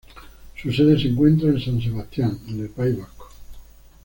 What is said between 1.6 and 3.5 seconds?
San Sebastián, en el País Vasco.